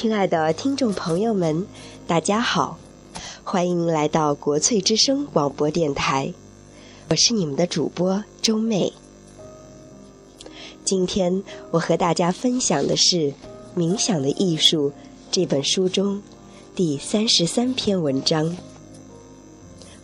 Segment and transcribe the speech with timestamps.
[0.00, 1.66] 亲爱的听众朋友们，
[2.06, 2.78] 大家好，
[3.42, 6.32] 欢迎来到国粹之声广播电台，
[7.08, 8.92] 我是你们的主播周妹。
[10.84, 11.42] 今天
[11.72, 13.16] 我和大家分享的是
[13.76, 14.90] 《冥想的艺术》
[15.32, 16.22] 这本书中
[16.76, 18.56] 第三十三篇文章，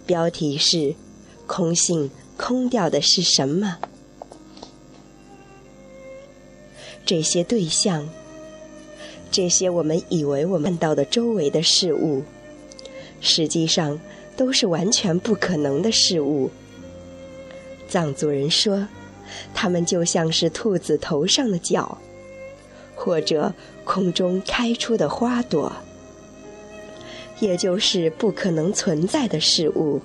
[0.05, 0.97] 标题是
[1.47, 3.79] “空性空掉的是什么？”
[7.07, 8.09] 这些对象，
[9.35, 12.23] 这些我们以为我们看到的周围的事物，
[13.21, 14.01] 实际上
[14.37, 16.53] 都是完全不可能的事物。
[17.89, 18.87] 藏族人说，
[19.53, 21.99] 它们就像是兔子头上的角，
[22.95, 23.53] 或者
[23.83, 25.73] 空中开出的花朵，
[27.41, 30.01] 也就是不可能存在的事物。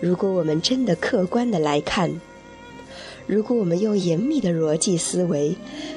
[0.00, 2.20] 如果我们真的客观的来看，
[3.26, 5.56] 如果我们用严密的逻辑思维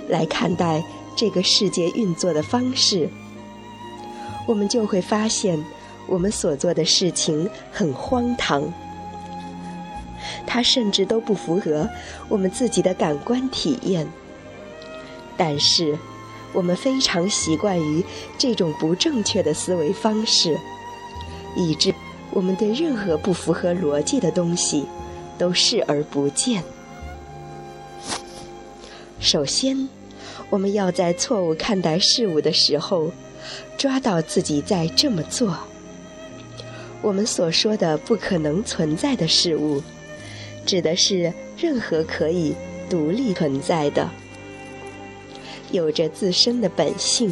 [0.09, 0.83] 来看待
[1.15, 3.09] 这个世界运作的方式，
[4.45, 5.63] 我们就会发现，
[6.07, 8.63] 我们所做的事情很荒唐，
[10.45, 11.89] 它甚至都不符合
[12.27, 14.07] 我们自己的感官体验。
[15.37, 15.97] 但是，
[16.53, 18.03] 我们非常习惯于
[18.37, 20.57] 这种不正确的思维方式，
[21.55, 21.93] 以致
[22.31, 24.85] 我们对任何不符合逻辑的东西
[25.37, 26.63] 都视而不见。
[29.19, 29.89] 首先，
[30.49, 33.11] 我们要在错误看待事物的时候，
[33.77, 35.57] 抓到自己在这么做。
[37.01, 39.81] 我们所说的不可能存在的事物，
[40.65, 42.55] 指的是任何可以
[42.89, 44.09] 独立存在的、
[45.71, 47.31] 有着自身的本性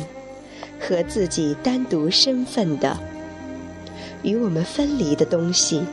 [0.80, 2.98] 和自己单独身份的、
[4.22, 5.83] 与我们分离的东西。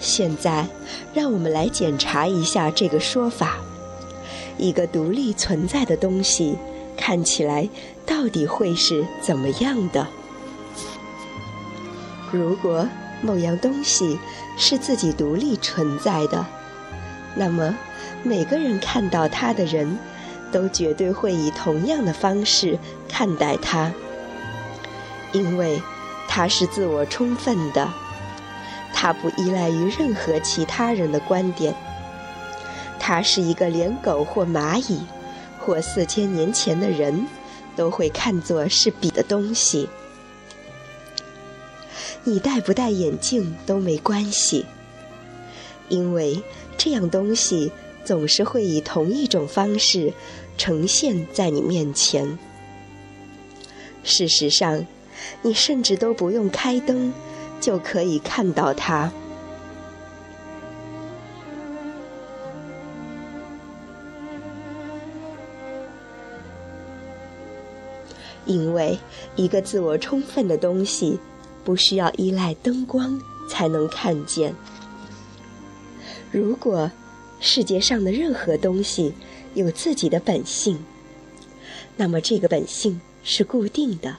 [0.00, 0.66] 现在，
[1.14, 3.58] 让我们来检查一下这个说法。
[4.58, 6.58] 一个独立存在的东西，
[6.96, 7.68] 看起来
[8.04, 10.06] 到底会是怎么样的？
[12.30, 12.86] 如果
[13.22, 14.18] 某样东西
[14.56, 16.44] 是自己独立存在的，
[17.34, 17.74] 那么
[18.22, 19.96] 每个人看到它的人，
[20.52, 23.92] 都绝对会以同样的方式看待它，
[25.32, 25.80] 因为
[26.28, 27.88] 它是自我充分的，
[28.92, 31.74] 它不依赖于任何其他人的观点。
[33.08, 35.00] 它是一个连狗或蚂蚁，
[35.58, 37.26] 或四千年前的人
[37.74, 39.88] 都会看作是笔的东西。
[42.22, 44.66] 你戴不戴眼镜都没关系，
[45.88, 46.42] 因为
[46.76, 47.72] 这样东西
[48.04, 50.12] 总是会以同一种方式
[50.58, 52.38] 呈现在你面前。
[54.04, 54.84] 事实上，
[55.40, 57.14] 你甚至都不用开灯，
[57.58, 59.10] 就可以看到它。
[68.48, 68.98] 因为
[69.36, 71.20] 一个自我充分的东西，
[71.62, 74.52] 不需要依赖灯光才能看见。
[76.32, 76.90] 如果
[77.40, 79.12] 世界上的任何东西
[79.54, 80.78] 有自己的本性，
[81.96, 84.16] 那么这个本性是固定的，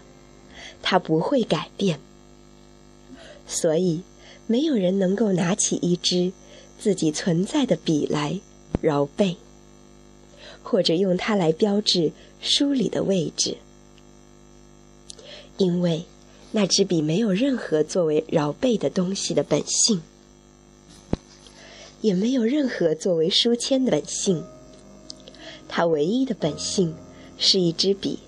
[0.81, 1.99] 它不会改变。
[3.47, 4.03] 所以，
[4.47, 6.31] 没有人能够拿起一支
[6.77, 8.39] 自己存在的笔来
[8.79, 9.37] 饶背，
[10.61, 13.57] 或者用它来标志书里的位置。
[15.59, 16.05] 因为
[16.51, 20.01] 那支笔没有任何作为饶背的东西的本性，
[22.01, 24.43] 也没有任何作为书签的本性。
[25.67, 26.95] 它唯一的本性
[27.37, 28.19] 是一支笔，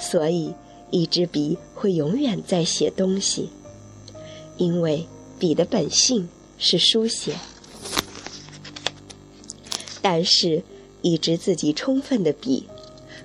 [0.00, 0.54] 所以
[0.90, 3.50] 一支笔会永远在写东西，
[4.56, 5.06] 因为
[5.38, 7.36] 笔的本性是书写。
[10.00, 10.62] 但是，
[11.02, 12.64] 一支自己充分的笔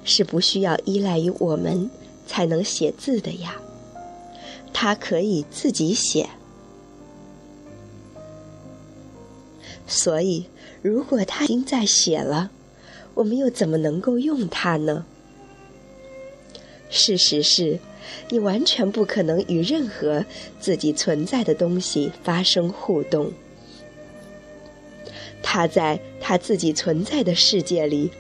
[0.04, 1.90] 是不需要依赖于我们。
[2.26, 3.56] 才能写字的呀，
[4.74, 6.30] 他可以自己写。
[9.86, 10.48] 所以，
[10.82, 12.52] 如果他已经在写了，
[13.16, 15.06] 我们又怎么能够用它呢？
[16.90, 17.80] 事实是，
[18.30, 20.26] 你完全不可能与任何
[20.60, 23.32] 自己存在的东西发生互动。
[25.42, 28.12] 他在他自己存在的世界里，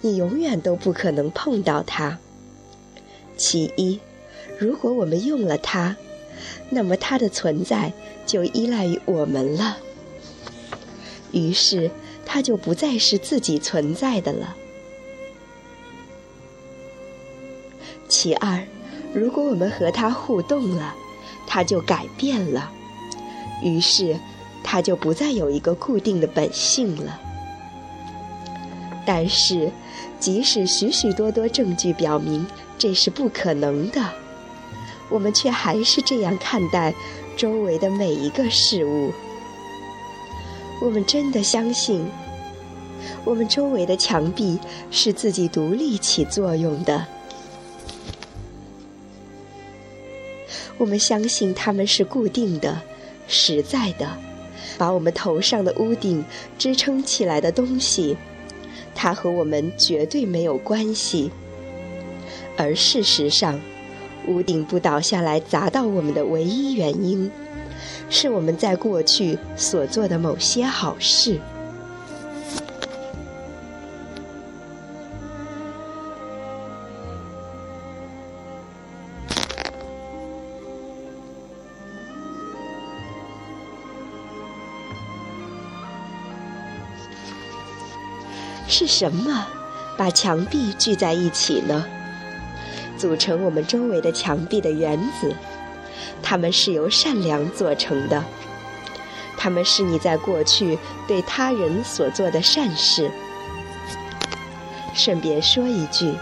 [0.00, 2.18] 你永远都不可能碰到他。
[3.42, 3.98] 其一，
[4.56, 5.96] 如果我们用了它，
[6.70, 7.92] 那么它的存在
[8.24, 9.78] 就依赖于我们了。
[11.32, 11.90] 于是，
[12.24, 14.54] 它就不再是自己存在的了。
[18.08, 18.64] 其二，
[19.12, 20.94] 如果我们和它互动了，
[21.44, 22.70] 它就改变了，
[23.60, 24.16] 于是
[24.62, 27.18] 它就不再有一个固定的本性了。
[29.04, 29.72] 但是，
[30.20, 32.46] 即使许许多多证据表明
[32.82, 34.02] 这是不可能的，
[35.08, 36.92] 我们却还是这样看待
[37.36, 39.12] 周围的每一个事物。
[40.80, 42.04] 我们真的相信，
[43.24, 44.58] 我们周围的墙壁
[44.90, 47.06] 是自己独立起作用的。
[50.76, 52.82] 我们相信它们是固定的、
[53.28, 54.08] 实在的，
[54.76, 56.24] 把我们头上的屋顶
[56.58, 58.16] 支撑起来的东西。
[58.92, 61.30] 它和我们绝对没有关系。
[62.62, 63.60] 而事实上，
[64.28, 67.28] 屋顶不倒下来砸到我们的唯一原因，
[68.08, 71.40] 是我们在过去所做的某些好事。
[88.68, 89.46] 是什么
[89.98, 91.84] 把墙壁聚在一起呢？
[93.02, 95.34] 组成我们周围的墙壁的原子，
[96.22, 98.22] 它们是由善良做成的。
[99.36, 100.78] 它们是你在过去
[101.08, 103.10] 对他人所做的善事。
[104.94, 106.14] 顺便说一句，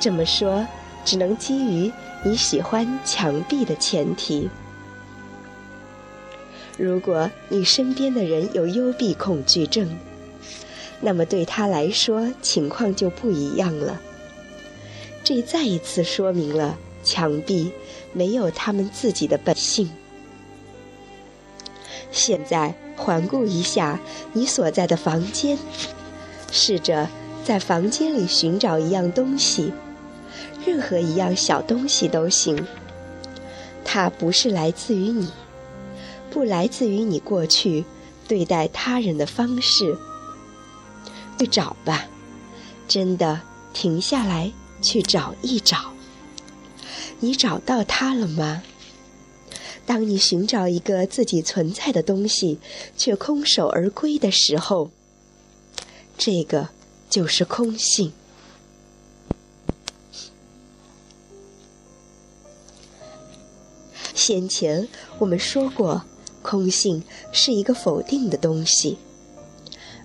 [0.00, 0.66] 这么说
[1.04, 1.92] 只能基于
[2.22, 4.48] 你喜欢墙壁的前提。
[6.78, 9.94] 如果你身边的人有幽闭恐惧症，
[11.02, 14.00] 那么对他来说，情况就不一样了。
[15.24, 17.72] 这再一次说明了墙壁
[18.12, 19.90] 没有他们自己的本性。
[22.12, 23.98] 现在环顾一下
[24.34, 25.58] 你所在的房间，
[26.52, 27.08] 试着
[27.42, 29.72] 在房间里寻找一样东西，
[30.64, 32.66] 任何一样小东西都行。
[33.82, 35.30] 它不是来自于你，
[36.30, 37.84] 不来自于你过去
[38.28, 39.96] 对待他人的方式。
[41.38, 42.06] 去找吧，
[42.86, 43.40] 真的
[43.72, 44.52] 停下来
[44.84, 45.94] 去找一找。
[47.20, 48.62] 你找到它了吗？
[49.86, 52.58] 当你寻找一个自己存在的东西，
[52.96, 54.90] 却空手而归的时候，
[56.18, 56.68] 这个
[57.08, 58.12] 就是空性。
[64.14, 64.88] 先前
[65.18, 66.04] 我们说过，
[66.40, 67.02] 空性
[67.32, 68.98] 是一个否定的东西。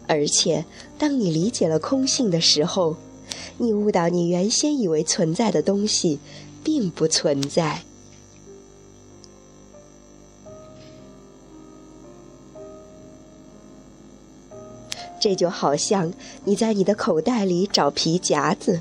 [0.07, 0.65] 而且，
[0.97, 2.97] 当你理解了空性的时候，
[3.57, 6.19] 你悟到你原先以为存在的东西，
[6.63, 7.83] 并不存在。
[15.21, 16.13] 这就好像
[16.45, 18.79] 你在你的口袋里找皮夹子，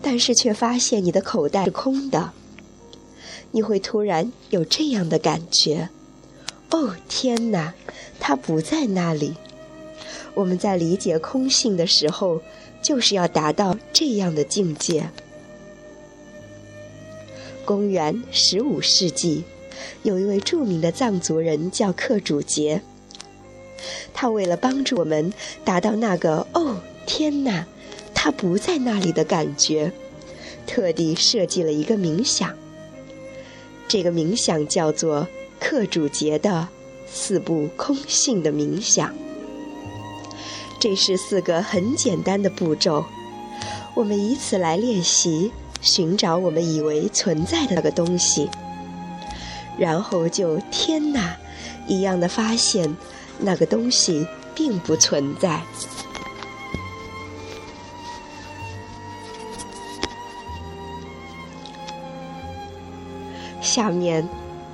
[0.00, 2.32] 但是却发现你的口袋是空的，
[3.50, 5.90] 你会突然有这样的感觉：
[6.70, 7.74] 哦，天哪，
[8.18, 9.34] 它不在那里。
[10.32, 12.40] 我们在理解空性的时候，
[12.82, 15.08] 就是要达到这样的境界。
[17.64, 19.44] 公元十五世纪，
[20.02, 22.82] 有一位著名的藏族人叫克主杰。
[24.12, 25.32] 他为了帮助我们
[25.64, 27.66] 达到那个“哦，天哪，
[28.12, 29.92] 他不在那里”的感觉，
[30.66, 32.52] 特地设计了一个冥想。
[33.88, 35.28] 这个冥想叫做
[35.60, 36.68] 克主杰的
[37.06, 39.14] 四部空性的冥想。
[40.82, 43.04] 这是四个很简单的步骤，
[43.94, 48.50] 我们以此来练习寻找我们以为存在的那个东西，
[49.78, 51.36] 然后就天哪
[51.86, 52.96] 一样的发现
[53.38, 55.62] 那个东西并不存在。
[63.60, 64.28] 下面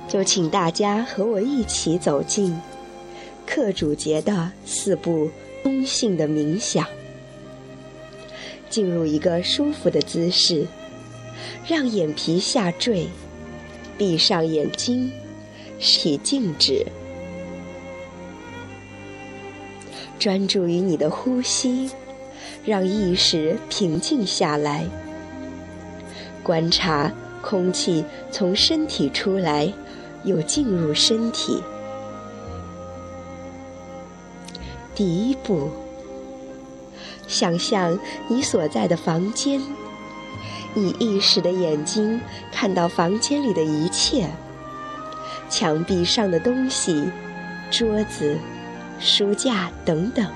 [0.07, 2.59] 就请大家和我一起走进
[3.45, 5.29] 课主节的四步。
[5.63, 6.85] 中性的冥想，
[8.69, 10.65] 进入一个舒服的姿势，
[11.67, 13.07] 让眼皮下坠，
[13.97, 15.11] 闭上眼睛，
[15.79, 16.85] 体静止，
[20.17, 21.89] 专注于你的呼吸，
[22.65, 24.85] 让意识平静下来，
[26.41, 29.71] 观察空气从身体出来，
[30.23, 31.61] 又进入身体。
[34.99, 35.69] 第一步，
[37.25, 39.61] 想象你所在的房间，
[40.75, 42.19] 以意识的眼睛
[42.51, 44.29] 看到房间里的一切，
[45.49, 47.09] 墙壁上的东西，
[47.71, 48.37] 桌子、
[48.99, 50.27] 书架等等，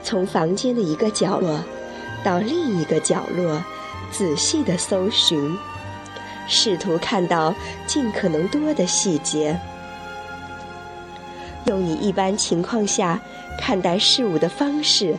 [0.00, 1.58] 从房间的一个角落
[2.22, 3.60] 到另一个角落，
[4.12, 5.58] 仔细的搜寻，
[6.46, 7.52] 试图看到
[7.84, 9.58] 尽可能多的细节，
[11.66, 13.20] 用你一般情况下。
[13.58, 15.16] 看待事物的方式，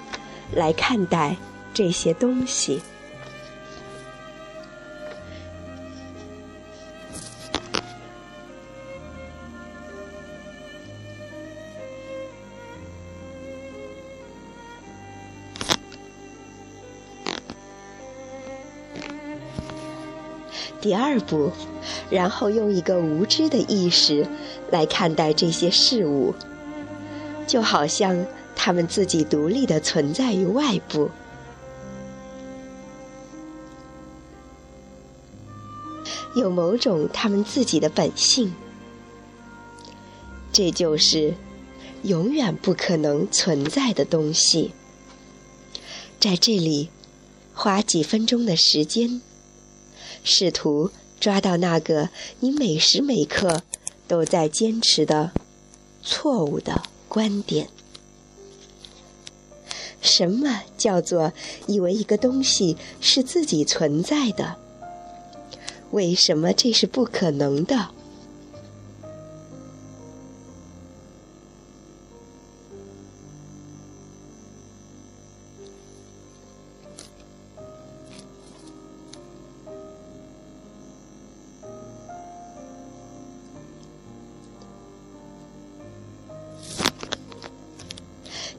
[0.53, 1.35] 来看待
[1.73, 2.79] 这些东西。
[20.79, 21.51] 第二步，
[22.09, 24.25] 然后用一个无知的意识
[24.71, 26.33] 来看待这些事物，
[27.45, 31.09] 就好像他们自己独立的存在于外部，
[36.35, 38.53] 有某种他们自己的本性。
[40.53, 41.35] 这就是
[42.03, 44.71] 永远不可能存在的东西。
[46.19, 46.89] 在这里，
[47.53, 49.21] 花几分钟的时间。
[50.23, 52.09] 试图抓到那个
[52.39, 53.63] 你每时每刻
[54.07, 55.31] 都在坚持的
[56.03, 57.69] 错误的观点。
[59.99, 61.33] 什么叫做
[61.65, 64.57] 以为一个东西是自己存在的？
[65.91, 67.89] 为什么这是不可能的？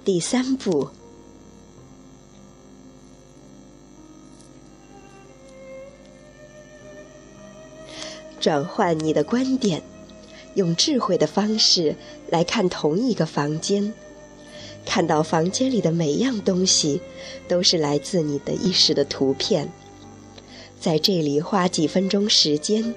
[0.08, 0.88] 第三步，
[8.40, 9.82] 转换你的观点，
[10.54, 11.94] 用智慧的方式
[12.30, 13.92] 来看同一个房间，
[14.86, 17.02] 看到房间里的每样东西
[17.46, 19.70] 都是来自你的意识的图片。
[20.80, 22.94] 在这里花几分钟时间，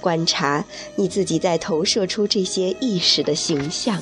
[0.00, 4.00] 观察你自己在投射出这些意识的形象。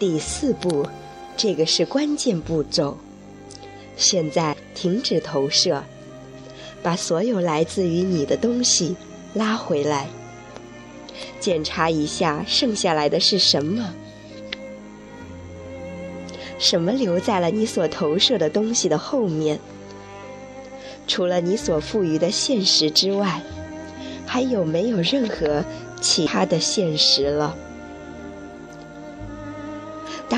[0.00, 0.88] 第四步，
[1.36, 2.96] 这个是关键步骤。
[3.98, 5.84] 现在停止投射，
[6.82, 8.96] 把所有来自于你的东西
[9.34, 10.08] 拉回来，
[11.38, 13.94] 检查一下剩下来的是什么？
[16.58, 19.60] 什么留在了你所投射的东西的后面？
[21.06, 23.42] 除了你所赋予的现实之外，
[24.24, 25.62] 还有没有任何
[26.00, 27.54] 其他的现实了？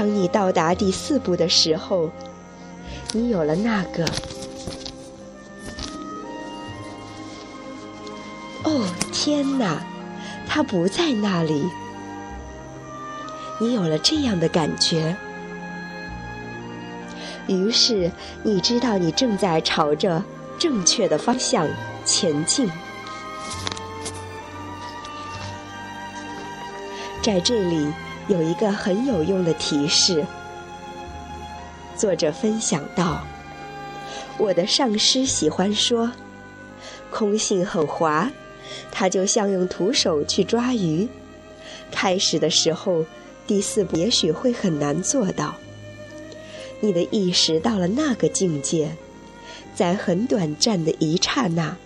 [0.02, 2.10] 当你到达第四步的时候，
[3.12, 4.04] 你有了那个。
[8.64, 9.80] 哦，天哪，
[10.48, 11.70] 他不在那里。
[13.60, 15.16] 你有了这样的感觉，
[17.46, 18.10] 于是
[18.42, 20.20] 你知道你正在朝着
[20.58, 21.68] 正确的方向
[22.04, 22.68] 前进。
[27.22, 27.86] 在这里。
[28.28, 30.24] 有一个很有用的提示。
[31.96, 33.24] 作者分享道
[34.38, 36.12] ：“我的上师喜欢说，
[37.10, 38.30] 空性很滑，
[38.90, 41.08] 它就像用徒手去抓鱼。
[41.90, 43.04] 开始的时候，
[43.46, 45.56] 第四步也许会很难做到。
[46.80, 48.96] 你的意识到了那个境界，
[49.74, 51.76] 在很短暂的一刹那，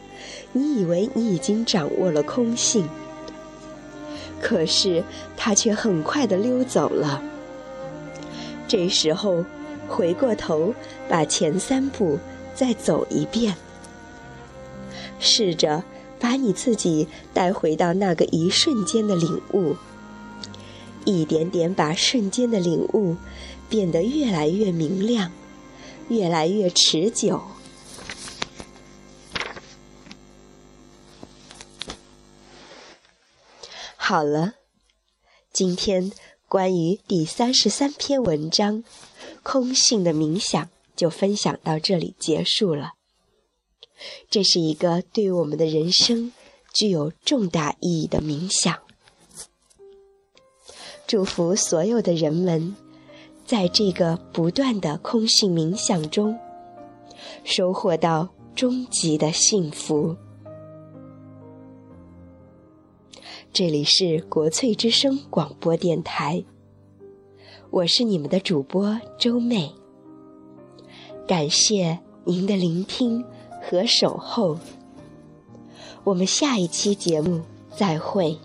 [0.52, 2.88] 你以为你已经掌握了空性。”
[4.40, 5.02] 可是
[5.36, 7.22] 他却很快的溜走了。
[8.68, 9.44] 这时候，
[9.88, 10.74] 回过头，
[11.08, 12.18] 把前三步
[12.54, 13.54] 再走一遍，
[15.18, 15.84] 试着
[16.18, 19.76] 把你自己带回到那个一瞬间的领悟，
[21.04, 23.16] 一点点把瞬间的领悟
[23.68, 25.30] 变得越来越明亮，
[26.08, 27.40] 越来越持久。
[34.08, 34.52] 好了，
[35.52, 36.12] 今天
[36.48, 38.84] 关于第三十三篇文章
[39.42, 42.92] “空性的冥想”就分享到这里结束了。
[44.30, 46.32] 这是一个对我们的人生
[46.72, 48.78] 具有重大意义的冥想。
[51.08, 52.76] 祝福所有的人们，
[53.44, 56.38] 在这个不断的空性冥想中，
[57.42, 60.16] 收获到终极的幸福。
[63.58, 66.44] 这里是国粹之声广播电台，
[67.70, 69.72] 我是你们的主播周妹。
[71.26, 73.24] 感谢您的聆听
[73.62, 74.58] 和守候，
[76.04, 77.40] 我们下一期节目
[77.74, 78.36] 再会。